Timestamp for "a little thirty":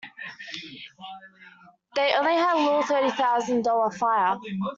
2.57-3.11